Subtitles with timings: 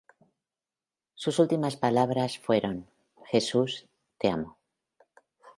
[1.13, 2.87] Sus últimas palabras fueron:
[3.27, 4.57] "Jesús, te amo".